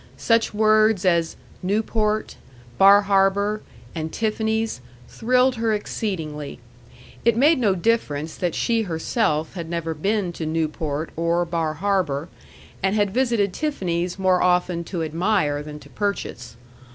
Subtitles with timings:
[0.17, 2.35] Such words as Newport,
[2.79, 3.61] Bar Harbor,
[3.93, 6.59] and Tiffany's thrilled her exceedingly.
[7.23, 12.29] It made no difference that she herself had never been to Newport or Bar Harbor,
[12.81, 16.55] and had visited Tiffany's more often to admire than to purchase.